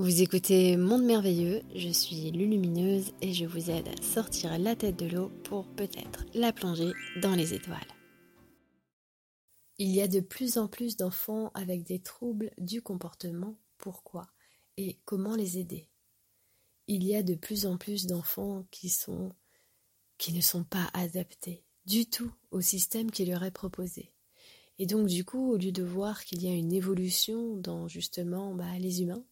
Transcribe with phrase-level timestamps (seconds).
[0.00, 4.96] Vous écoutez Monde Merveilleux, je suis Lulumineuse et je vous aide à sortir la tête
[4.96, 7.76] de l'eau pour peut-être la plonger dans les étoiles.
[9.76, 13.58] Il y a de plus en plus d'enfants avec des troubles du comportement.
[13.76, 14.30] Pourquoi
[14.78, 15.86] Et comment les aider?
[16.86, 19.34] Il y a de plus en plus d'enfants qui sont
[20.16, 24.14] qui ne sont pas adaptés du tout au système qui leur est proposé.
[24.78, 28.54] Et donc du coup, au lieu de voir qu'il y a une évolution dans justement
[28.54, 29.26] bah, les humains,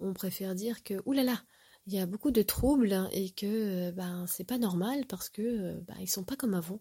[0.00, 1.42] on préfère dire que oulala,
[1.86, 5.42] il y a beaucoup de troubles et que euh, ben c'est pas normal parce que
[5.42, 6.80] euh, ben, ils sont pas comme avant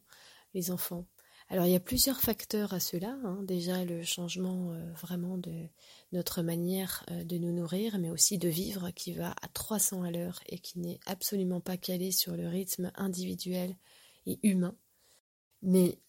[0.53, 1.07] les enfants.
[1.47, 3.17] Alors il y a plusieurs facteurs à cela.
[3.23, 3.41] Hein.
[3.43, 5.67] Déjà le changement euh, vraiment de
[6.11, 10.41] notre manière de nous nourrir, mais aussi de vivre qui va à 300 à l'heure
[10.47, 13.75] et qui n'est absolument pas calé sur le rythme individuel
[14.27, 14.75] et humain.
[15.61, 15.99] Mais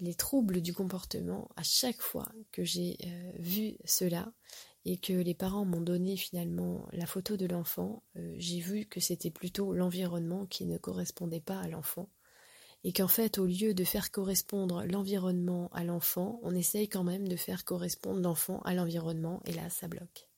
[0.00, 2.96] les troubles du comportement, à chaque fois que j'ai
[3.38, 4.32] vu cela,
[4.84, 9.00] et que les parents m'ont donné finalement la photo de l'enfant, euh, j'ai vu que
[9.00, 12.08] c'était plutôt l'environnement qui ne correspondait pas à l'enfant.
[12.86, 17.28] Et qu'en fait, au lieu de faire correspondre l'environnement à l'enfant, on essaye quand même
[17.28, 20.28] de faire correspondre l'enfant à l'environnement, et là, ça bloque.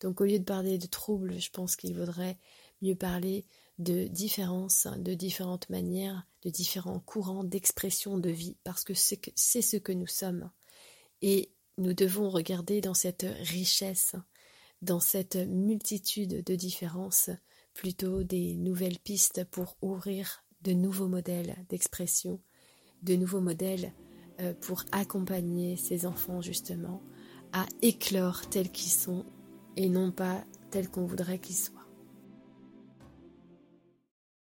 [0.00, 2.38] Donc au lieu de parler de troubles, je pense qu'il vaudrait
[2.80, 3.44] mieux parler
[3.78, 9.76] de différences, de différentes manières, de différents courants d'expression de vie, parce que c'est ce
[9.76, 10.50] que nous sommes.
[11.22, 11.50] Et
[11.80, 14.14] nous devons regarder dans cette richesse,
[14.82, 17.30] dans cette multitude de différences,
[17.72, 22.38] plutôt des nouvelles pistes pour ouvrir de nouveaux modèles d'expression,
[23.02, 23.94] de nouveaux modèles
[24.40, 27.02] euh, pour accompagner ces enfants justement
[27.52, 29.24] à éclore tels qu'ils sont
[29.76, 31.79] et non pas tels qu'on voudrait qu'ils soient.